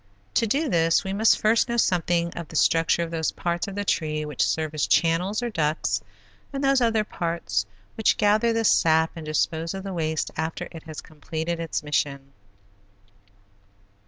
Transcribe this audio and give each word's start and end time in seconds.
To 0.33 0.47
do 0.47 0.67
this 0.67 1.03
we 1.03 1.13
must 1.13 1.39
first 1.39 1.69
know 1.69 1.77
something 1.77 2.33
of 2.33 2.47
the 2.47 2.55
structure 2.55 3.03
of 3.03 3.11
those 3.11 3.31
parts 3.31 3.67
of 3.67 3.75
the 3.75 3.85
tree 3.85 4.25
which 4.25 4.41
serve 4.41 4.73
as 4.73 4.87
channels, 4.87 5.43
or 5.43 5.51
ducts, 5.51 6.01
and 6.51 6.63
those 6.63 6.81
other 6.81 7.03
parts 7.03 7.67
which 7.95 8.17
gather 8.17 8.51
the 8.51 8.65
sap 8.65 9.11
and 9.15 9.27
dispose 9.27 9.75
of 9.75 9.83
the 9.83 9.93
waste 9.93 10.31
after 10.35 10.67
it 10.71 10.81
has 10.87 11.01
completed 11.01 11.59
its 11.59 11.83
mission. 11.83 12.31